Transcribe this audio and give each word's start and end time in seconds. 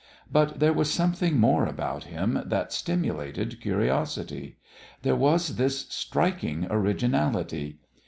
But 0.31 0.57
there 0.59 0.73
was 0.73 0.91
something 0.91 1.39
more 1.39 1.67
about 1.67 2.05
him 2.05 2.41
that 2.47 2.73
stimulated 2.73 3.61
curiosity. 3.61 4.57
There 5.03 5.15
was 5.15 5.57
this 5.57 5.81
striking 5.89 6.65
originality. 6.71 7.77